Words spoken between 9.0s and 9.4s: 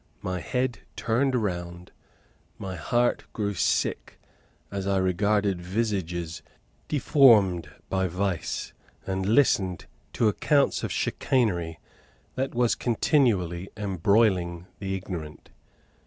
and